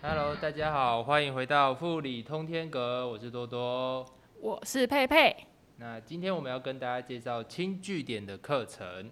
[0.00, 4.04] Hello，大家好，欢迎回到富里通天阁，我是多多。
[4.40, 5.34] 我是佩佩。
[5.76, 9.10] 那今天我们要跟大家介绍轻据点的课程。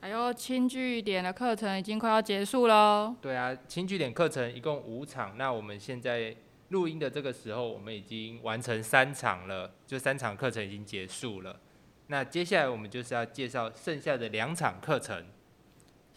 [0.00, 3.14] 哎呦，轻据点的课程已经快要结束喽。
[3.20, 6.34] 对啊，轻据点课程一共五场，那我们现在
[6.68, 11.60] 录音的这个时候，我们已经完成三场了，就三场课程已经结束了。
[12.06, 15.26] 那接下来我们就是要介绍剩下的两场课程。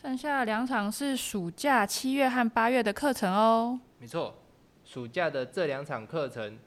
[0.03, 3.80] 剩下两场是暑假七月和八月的课程哦。
[3.98, 4.35] 没错，
[4.84, 6.59] 暑假的这两场课程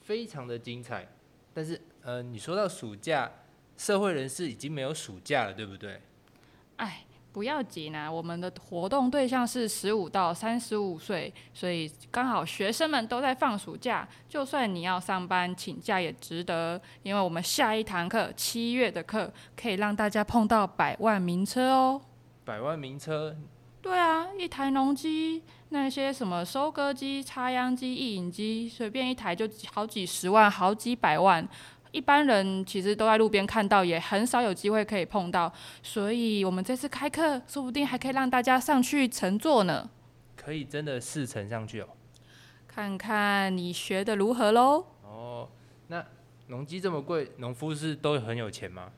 [0.00, 1.04] 非常的精彩。
[1.52, 3.28] 但是，呃，你说到暑假，
[3.76, 6.00] 社会人士已经没有暑假了，对不对？
[6.76, 22.00] 哎，不要紧啊，我们的活动对象是十五到三十五岁，所以刚好学生们都在放暑假，就算你要上班请假也值得，因为我们下一堂课七月的课可以让大家碰到百万名车哦。
[22.48, 23.36] 百万名车？
[23.82, 31.46] 对啊，一台农机，那些什么收割机、插秧机、印影机，随便一台就好几十万、好几百万。
[31.92, 39.90] 一般人其实都在路边看到，也很少有机会可以碰到，所以我们这次开课，说不定还可以让大家上去乘坐呢。
[40.34, 41.88] 可以真的试乘上去哦？
[42.66, 44.86] 看看你学的如何喽。
[45.02, 45.46] 哦，
[45.88, 46.02] 那
[46.46, 48.90] 农机这么贵，农夫是都很有钱吗？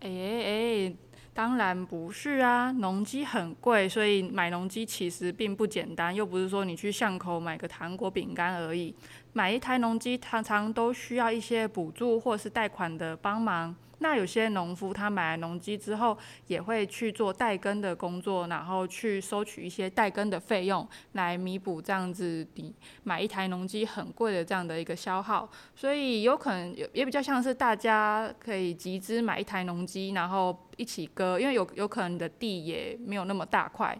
[0.00, 0.92] 哎哎，
[1.38, 8.92] 当然不是啊，农机很贵，所以买农机其实并不简单，又不是说你去巷口买个糖果饼干而已。
[9.34, 13.72] 买一台农机常常都需要一些补助或是贷款的帮忙。
[14.00, 25.48] 那有些农夫他买了农机之后，也会去做代耕的工作，然后去收取一些代耕的费用，来弥补这样子你买一台农机很贵的这样的一个消耗。
[25.74, 33.98] 所以有可能也也比较像是大家可以集资买一台农机，然后一起割，因为有有可能你的地也没有那么大块。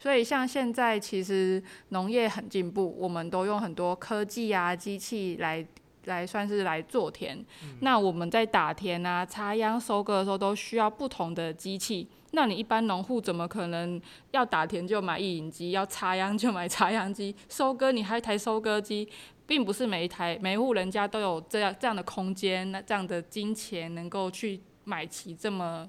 [0.00, 5.66] 所以像现在其实农业很进步，我们都用很多科技啊机器来
[6.08, 7.38] 来算是来做田。
[7.80, 12.08] 那我们在打田啊、插秧、收割的时候都需要不同的机器。
[12.32, 14.00] 那你一般农户怎么可能
[14.32, 19.08] 要打田就买一引机，要插秧就买插秧机，收割你还一台收割机，
[19.46, 25.88] 并不是每一台每户人家都有这样这样的空间，那这样的金钱能够去买齐这么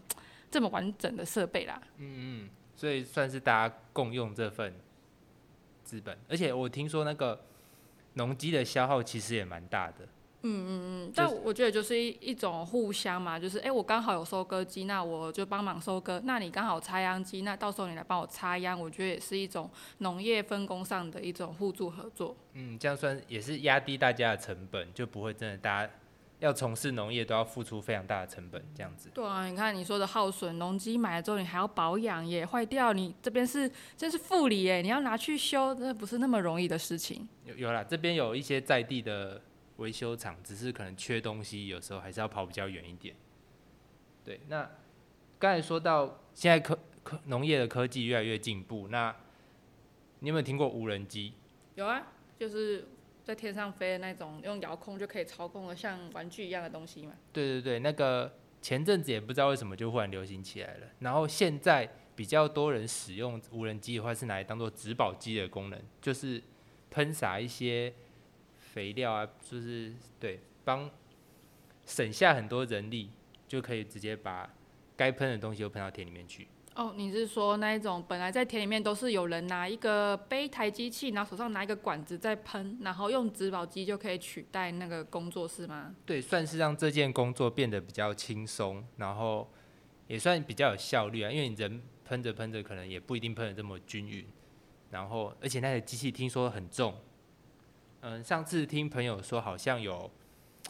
[0.52, 1.82] 这么完整的设备啦。
[1.98, 2.50] 嗯嗯。
[2.76, 4.74] 所以算是大家共用这份
[5.84, 7.38] 资本，而且我听说那个
[8.20, 10.08] 农机的消耗其实也蛮大的。
[10.42, 22.34] 嗯嗯嗯，但我觉得就是一一种互相嘛，就是哎，我刚好有收割机，那我就帮忙收割；那你刚好插秧机，那到时候你来帮我插秧，我觉得也是一种农业分工上的一种互助合作。
[22.54, 25.92] 嗯，这样算也是压低大家的成本，就不会真的大家。
[26.40, 29.10] 要从事农业都要付出非常大的成本，这样子。
[29.14, 37.28] 对啊，你看你说的耗损，农机买了之后你还要保养，耶坏掉，你这边是这是负理耶，你要拿去修，那不是那么容易的事情。
[37.44, 39.42] 有有啦，这边有一些在地的
[39.78, 43.14] 维修厂，只是可能缺东西，有时候还是要跑比较远一点。
[44.24, 44.70] 对，那
[45.38, 49.14] 刚才说到现在科科农业的科技越来越进步，那
[50.20, 51.34] 你有没有听过无人机？
[51.76, 52.08] 有啊，
[52.38, 52.88] 就是。
[53.24, 57.14] 在天上飞的那种，用遥控就可以操控的，像玩具一样的东西嘛。
[57.32, 60.88] 对对对，那个前阵子也不知道为什么就忽然流行起来了。
[61.00, 66.42] 然后现在比较多人使用无人机的话，是拿来当做植保机的功能，就是
[66.90, 67.94] 喷洒一些
[68.58, 70.90] 肥料啊，就是对，帮
[71.86, 73.12] 省下很多人力，
[73.48, 74.52] 就可以直接把
[74.98, 76.48] 该喷的东西都喷到田里面去。
[76.80, 85.94] 哦，你是说那一种本来在田里面都是有人拿一个背台机器，然后手上拿一个管子在喷，然后用植保机就可以取代那个工作是吗？
[86.06, 89.52] 对，算是让这件工作变得比较轻松，然后
[90.08, 91.30] 也算比较有效率啊。
[91.30, 94.26] 因为你人喷着喷着，可能也不一定喷的这么均匀，
[94.90, 96.96] 然后而且那个机器听说很重，
[98.00, 100.10] 嗯，上次听朋友说好像有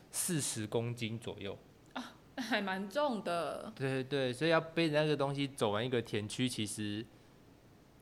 [0.09, 1.55] 四十公斤左右。
[2.49, 3.71] 还蛮重的。
[3.75, 7.05] 对对对，所以要背着那个东西走完一个田区，其实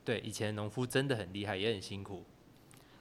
[0.04, 2.24] 对以前农夫真的很厉害，也很辛苦。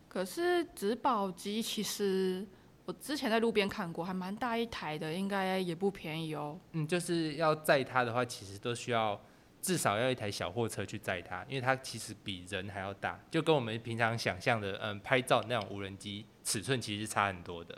[0.08, 2.46] 可是植保机其实
[2.86, 6.60] 我之前在路边看过，还蛮大一台的，应该也不便宜哦。
[6.74, 9.20] 嗯，就是要载它的话，其实都需要
[9.62, 17.78] 至少要一台小货车去载它，因为它其实比人还要大，就跟我们平常想象的嗯拍照那种无人机尺寸其实差很多的。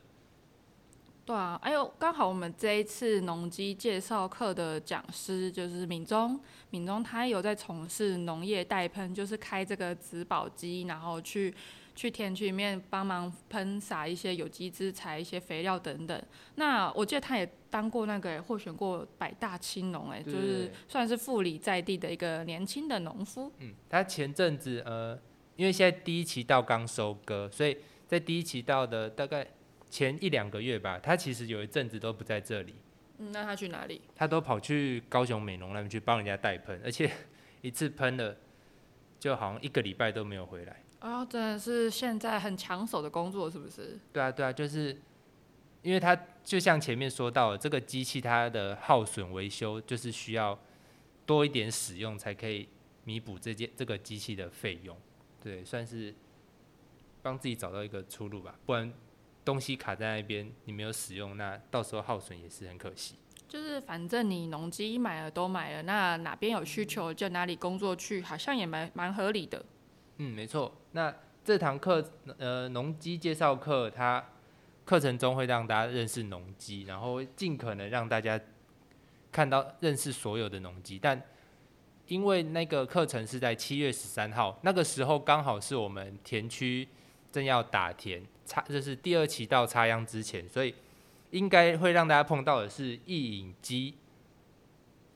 [1.30, 6.40] 对啊，哎呦，刚好我们这一次农机介绍课的讲师就是敏中，
[6.72, 11.54] 敏中他有在从事农业代喷，就是开这个植保机，然后去
[11.94, 16.20] 去田区里面帮忙喷洒一些有机资材、一些肥料等等。
[16.56, 23.52] 那我记得他也当过那个获选过百大青农，哎，就是算是富里在地的一个年轻的农夫。
[23.60, 25.16] 嗯，他前阵子呃
[25.58, 27.78] 因为现在第一期稻刚收割，所以
[28.08, 29.46] 在第一期稻的大概
[29.90, 32.76] 前一两个月吧，他其实有一阵子都不在这里，
[33.18, 34.02] 嗯，那他去哪里？
[34.16, 37.12] 他都跑去高雄美容那边去帮人家代喷，而且
[37.62, 38.38] 一次喷了
[39.20, 40.84] 就好像一个礼拜都没有回来。
[41.02, 43.98] 哦，真的是现在很抢手的工作，是不是？
[44.14, 44.96] 对啊，对啊，就是
[45.82, 46.14] 因为他
[46.44, 50.60] 就像前面说到的，这个机器它的耗损维修就是需要
[51.26, 52.68] 多一点使用才可以
[53.06, 54.96] 弥补这件这个机器的费用，
[55.42, 56.14] 对，算是
[57.22, 58.60] 帮自己找到一个出路吧。
[58.66, 58.92] 不然
[59.50, 63.16] 东西卡在那边，你没有使用，那到时候耗损也是很可惜。
[63.48, 69.66] 就是反正你农机买了都买了，那哪边有需求就哪里工作去，好像也蛮蛮合理的。
[70.18, 70.72] 嗯，没错。
[70.92, 71.12] 那
[71.44, 72.08] 这堂课，
[72.38, 74.24] 呃，农机介绍课，它
[74.86, 78.40] 课程中会让大家认识农机，然后尽可能让大家
[79.32, 81.00] 看到认识所有的农机。
[81.02, 81.20] 但
[82.06, 86.88] 因为那个课程是在七月十三号，那个时候刚好是我们田区
[87.32, 90.74] 正要打田插，就是第二期到插秧之前，所以
[91.32, 93.96] 应该会让大家碰到的是异影机，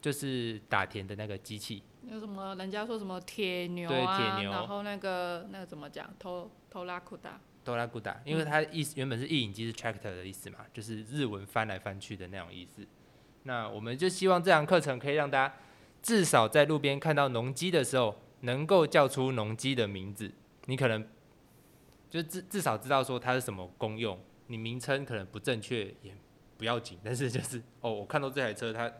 [0.01, 1.83] 就是打田的那个机器。
[2.10, 12.86] 有什么人家说什么铁牛对啊，铁牛然后那个那个怎么讲，偷偷拉库达，哆啦咕达，因为它意思原本是异影机是 tractor 的意思嘛，就是日文翻来翻去的那种意思。
[13.44, 15.56] 那我们就希望这堂课程可以让大家
[16.01, 20.30] 至少在路边看到农机的时候，能够叫出农机的名字。
[20.65, 21.07] 你可能
[22.13, 24.15] 就至至少知道说它是什么功用，
[24.45, 26.15] 你名称可能不正确也
[26.60, 28.92] 不要紧，但是就是哦，我看到这台车它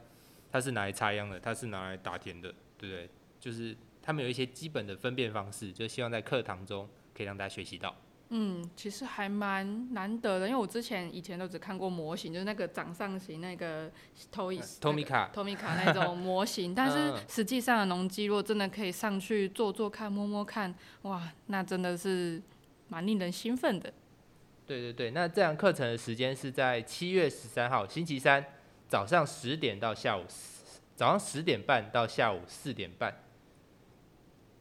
[0.52, 3.08] 它是拿来插秧的，它是拿来打田的，对不对？
[3.40, 7.96] 就是他们有一些基本的分辨方式，就希望在课堂中可以让大家学习到。
[8.30, 13.92] 嗯，其实还蛮难得的，因为我之前以前都只看过模型，就是那个掌上型那个
[14.34, 20.74] Toys、Tomica Tomica 那种模型，但是嗯实际上的农机如果真的可以上去坐坐看、摸摸看，
[21.04, 22.42] 哇，那真的是
[22.88, 23.94] 蛮令人兴奋的。
[24.66, 28.44] 对对对，那这堂课程的时间是在七月十三号星期三
[28.88, 30.24] 早上十点到下午
[30.96, 33.14] 早上十点半到下午四点半。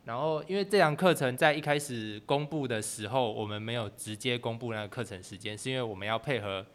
[0.05, 6.67] 然后，因为这堂课程在一开始公布的时候，我们没有直接公布那个课程时间，是因为我们要配合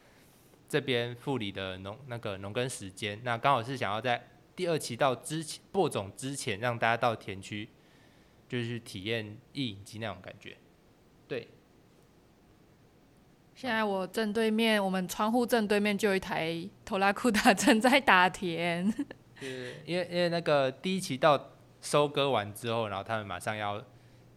[0.70, 3.20] 这边护理的农那个农耕时间。
[3.26, 7.68] 那刚好是想要在第二期到之前播种之前，让大家到田区，
[8.48, 10.56] 就是体验一影机那种感觉。
[11.28, 11.48] 对，
[13.54, 18.90] 现在我正对面，我们窗户正对面就有一台拖拉库达正在打田。
[19.40, 21.52] 就 是因为因为那个第一期到
[21.82, 23.84] 收割完之后，然后他们马上要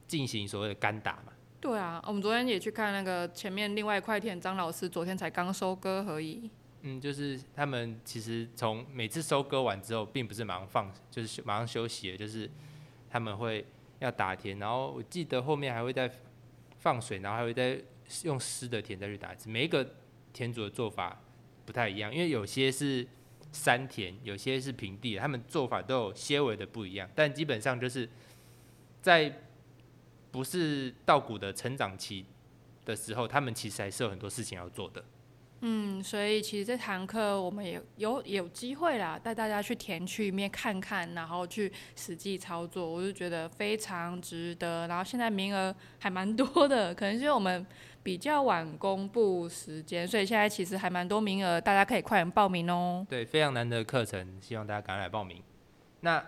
[0.06, 1.32] 进行所谓的干打嘛。
[1.60, 6.50] 对啊，我们昨天也去看那个前面另外一块田，张老师昨天才刚收割而已。
[6.82, 12.50] 嗯，就是他们其实从每次收割完之后，并不是马上放，就是马上休息的，就是
[13.10, 13.66] 他们会
[13.98, 16.10] 要打田，然后我记得后面还会再
[16.80, 17.80] 放水，然后还会再
[18.24, 19.48] 用湿的田再去打一次。
[19.48, 19.94] 每一个
[20.32, 21.22] 田主的做法
[21.64, 23.06] 不太一样，因为有些是
[23.52, 28.08] 山田，有些是平地，他们做法都有些微的不一样，但基本上就是
[29.00, 29.42] 在
[30.32, 32.24] 不是稻谷的成长期
[32.84, 35.04] 的时候，他们其实还是有很多事情要做的。
[35.62, 44.88] 嗯，所以其实这堂课我们也有有机会啦，带大家去田区里面看看，然后去实际操作，我就觉得非常值得。
[44.88, 47.66] 然后现在名额还蛮多的，可能是因为我们
[48.02, 53.06] 比较晚公布时间，所以现在其实还蛮多名额，大家可以快点报名哦。
[53.06, 55.42] 对，非常难得的课程，希望大家赶快来报名。
[56.00, 56.24] 那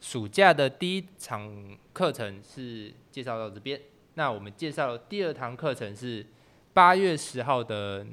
[0.00, 3.80] 暑假的第一场课程是介绍到这边，
[4.14, 6.26] 那我们介绍第二堂课程是
[6.72, 8.04] 八月十号的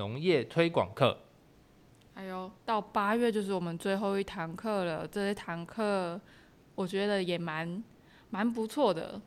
[0.00, 1.18] 农业推广课。
[2.14, 6.18] 还有到八月就是我们最后一堂课了，这一堂课
[6.74, 7.84] 我觉得也蛮
[8.30, 9.20] 蛮不错的。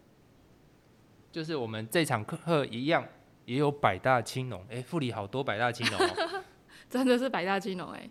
[1.32, 3.08] 就是我们这场课一样，
[3.46, 6.44] 也有百大青农，诶，富里好多百大青农哦。
[6.90, 8.10] 真的是百大青农哎，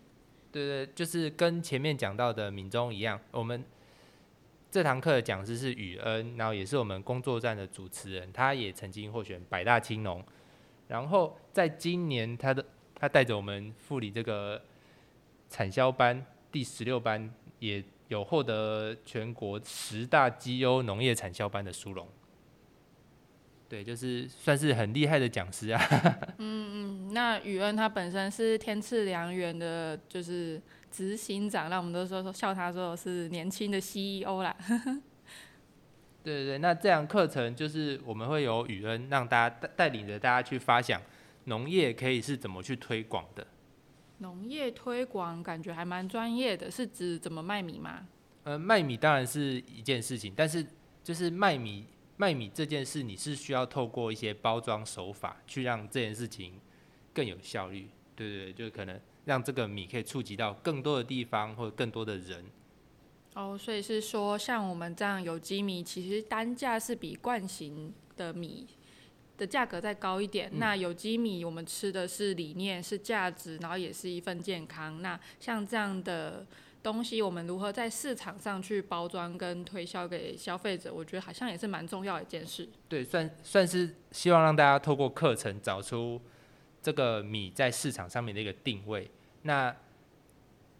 [0.49, 3.61] 对对，就是跟前面讲到的闽中一样，我们
[4.71, 10.23] 这堂课的讲师是宇恩，然后也是我们工作站的主持人，他也曾经获选百大青农，
[10.87, 14.61] 然后在今年他的他带着我们护理这个
[15.49, 22.07] 产销班第十六班，也有获得全国十大绩优农业产销班的殊荣。
[23.69, 25.81] 对，就是算是很厉害的讲师啊。
[26.37, 30.61] 嗯嗯，那宇恩他本身是天赐良缘的，就是
[30.91, 34.55] 执行长，那我们都说说笑他说是年轻的 CEO 啦。
[36.23, 41.01] 对对对，那这样课程就是我们会有雨恩让大家带带领着大家去发想
[41.45, 43.45] 农业可以是怎么去推广的。
[44.19, 48.07] 农业推广感觉还蛮专业的，是指怎么卖米吗？
[48.43, 50.65] 呃，卖米当然是一件事情，但是
[51.03, 56.53] 就是卖米卖米这件事，你是需要透过一些包装手法去让这件事情
[57.13, 57.89] 更有效率。
[58.15, 62.45] 对对对，就可能让这个米可以触及到更多的地方或者更多的人。
[63.35, 68.67] 哦，所以是说，像我们这样有机米，其实单价是比惯型的米
[69.37, 70.51] 的价格再高一点。
[70.53, 75.01] 那有机米我们吃的是理念，是价值，然后也是一份健康。
[75.01, 76.45] 那像这样的
[76.83, 80.93] 东西，我们如何在市场上去包装跟推销给消费者？
[80.93, 82.69] 我觉得好像也是蛮重要的一件事。
[82.87, 86.21] 对，算算是希望让大家透过课程找出
[86.83, 89.09] 这个米在市场上面的一个定位。
[89.41, 89.75] 那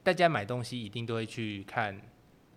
[0.04, 2.00] 大家买东西一定都会去看。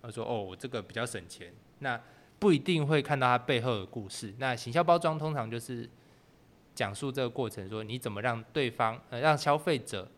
[0.06, 2.00] 他说：“哦，我这个比较省钱，那
[2.38, 4.32] 不一定会看到它背后的故事。
[4.38, 5.88] 那行销包装通常就是
[6.76, 10.08] 讲述这个过程，说你怎么让对方呃让消费者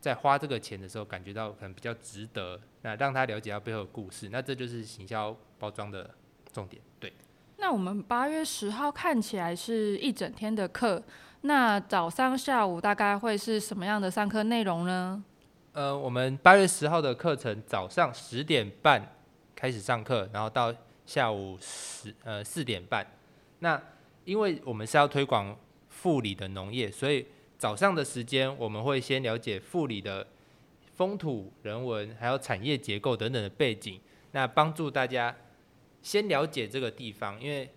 [0.00, 4.28] 在花这个钱的时候感觉到可能比较值得，那让他了解到背后的故事。
[4.30, 6.10] 那这就是行销包装的
[6.52, 6.82] 重点。
[7.00, 7.10] 对。
[7.56, 11.02] 那我们八月十号看起来是一整天的课，
[11.40, 15.24] 那早上下午大概会是什么样的上课内容呢？
[15.72, 19.14] 呃，我们八月十号的课程早上十点半。
[19.58, 20.72] 开始上课，然后到
[21.04, 23.04] 下午十呃四点半。
[23.58, 23.82] 那
[24.24, 27.26] 因为我们是要推广富里的农业，所以
[27.58, 30.24] 早上的时间我们会先了解富里的
[30.94, 34.00] 风土人文，还有产业结构等等的背景，
[34.30, 35.34] 那帮助大家
[36.02, 37.42] 先了解这个地方。
[37.42, 37.68] 因为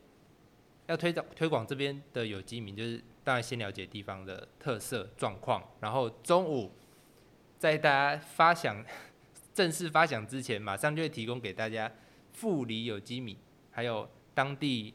[0.86, 6.72] 要推广推广这边的有机民，就是当然先了解地方的特色状况，然后中午
[7.58, 8.86] 在大家发想。
[9.54, 11.92] 正式发奖之前，马上就会提供给大家
[12.32, 13.38] 富里有机米，
[13.72, 14.94] 还有当地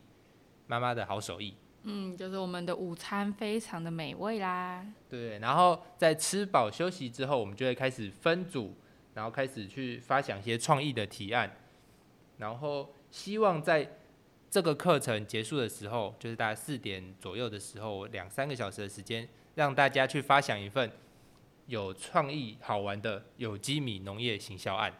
[0.66, 1.54] 妈妈的好手艺。
[1.82, 4.84] 嗯，就是我们的午餐非常的美味啦。
[5.08, 8.74] 对，然后在吃饱休息之后，我们就会开始分组，
[9.14, 11.48] 然后开始去发想一些创意的提案，
[12.38, 13.98] 然后希望在
[14.50, 20.90] 这个课程结束的时候，就是大概四点左右的时候，两三个小时的时间，让大家去发想一份。
[21.66, 24.92] 有创意、好玩的有机米农业行销案。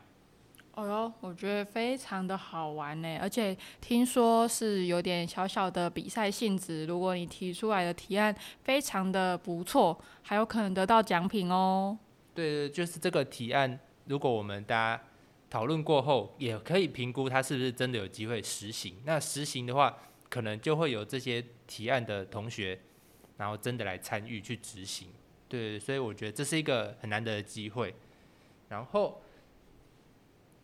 [0.75, 6.85] 哦哟，我觉得非常的好玩呢，而且听说是有点小小的比赛性质。
[6.85, 11.97] 如果你提出来的提案非常的不错，还有可能得到奖品哦。
[12.35, 15.03] 对对，就是这个提案，如果我们大家
[15.49, 18.97] 讨论过后，也可以评估它是不是真的有机会实行。
[19.07, 19.97] 那实行的话，
[20.29, 22.79] 可能就会有这些提案的同学，
[23.39, 25.09] 然后真的来参与去执行。
[25.49, 27.95] 对，所以我觉得这是一个很难得的机会。
[28.69, 29.23] 然后，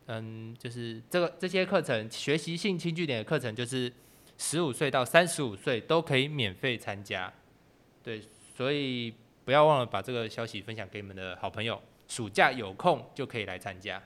[0.06, 3.92] 嗯，就是这个这些课程，学习性轻据点的课程，就是
[4.36, 7.32] 十五岁到三十五岁都可以免费参加。
[8.02, 8.20] 对，
[8.56, 11.80] 所以不要忘了把这个消息分享给你们的好朋友。
[12.08, 14.02] 暑假有空就可以来参加，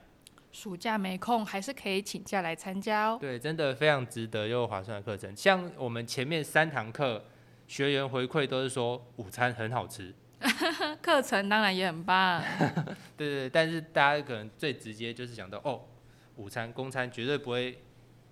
[0.53, 3.17] 暑假没空还是可以请假来参加哦。
[3.19, 5.35] 对，真的非常值得又划算的课程。
[5.35, 7.25] 像我们前面三堂课，
[7.67, 10.13] 学员回馈都是说午餐很好吃。
[11.01, 12.41] 课程当然也很棒，
[13.17, 15.81] 对对，但是大家可能最直接就是想到哦，
[16.35, 17.77] 午餐、公餐绝对不会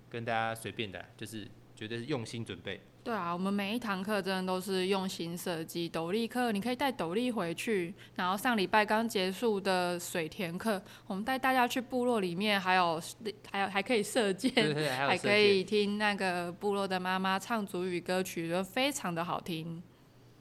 [0.10, 2.80] 跟大家随便的，就是绝对是用心准备。
[3.04, 5.88] 对啊，我们每一堂课真的都是用心设计。
[5.88, 13.02] 斗笠课你可以带斗笠回去，然后上礼拜刚结束的水田课，我们带大家去部落里面，还有
[13.52, 14.54] 还有还可以射箭，
[15.08, 19.82] 还可以听那个部落的妈妈唱祖语歌曲，都非常的好听。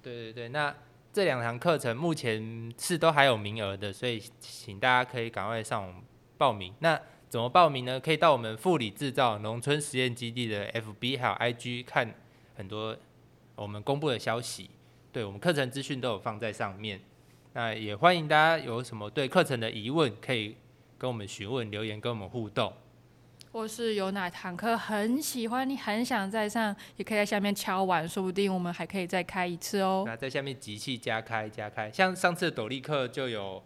[0.03, 0.75] 对对对，那。
[1.15, 6.03] 这两堂课程目前是都还有名额的，所以请大家可以赶快上网
[6.37, 6.75] 报名。
[6.81, 8.01] 那怎么报名呢？
[8.01, 12.13] 可以到我们富里制造农村实验基地的 FB 还有 IG 看
[12.57, 12.97] 很多
[13.55, 14.69] 我们公布的消息。
[15.13, 17.01] 对我们课程资讯都有放在上面。
[17.53, 20.57] 那也欢迎大家有什么对课程的疑问，可以
[20.99, 22.73] 跟我们询问留言，跟我们互动。
[23.55, 30.03] 或是有哪堂课很喜欢，你很想再上，也可以在下面敲完，说不定我们还可以再开一次哦。
[30.05, 33.63] 那在下面集气加开加开，像上次的斗笠课就有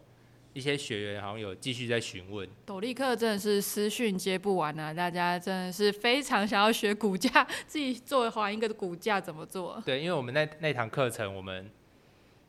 [0.52, 2.46] 一些学员好像有继续在询问。
[2.66, 9.82] 斗笠课真的是私讯接不完啊，大家真的是非常想要学骨架， 自己做还一个骨架怎么做？
[9.86, 11.70] 对，因为我们那那堂课程我们。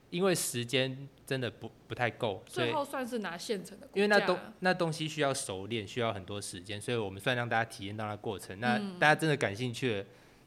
[0.09, 3.87] 因为时间真的不不太够，最后算是拿现成的。
[3.93, 8.59] 因为那东那东西需要熟练，需要很多时间，所以我们算让大家体验到那过程。
[8.59, 10.03] 那大家真的感兴趣，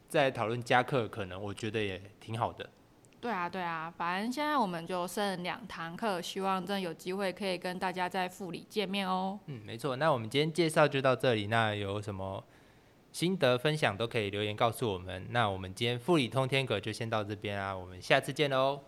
[0.08, 2.68] 再讨论加课，可能我觉得也挺好的。
[3.20, 9.38] 对啊，对啊，反正现在我们就剩两堂课，希望真的有机会可以跟大家在副里见面哦。
[9.46, 9.94] 嗯，没错。
[9.94, 12.44] 那我们今天介绍就到这里，那有什么
[13.12, 15.28] 心得分享都可以留言告诉我们。
[15.30, 18.80] 那我们今天副理通天阁就先到这边啊，我们下次见喽。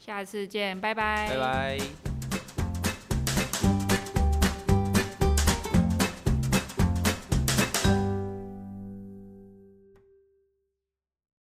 [0.00, 1.28] 下次见，拜拜。
[1.28, 2.39] 拜拜。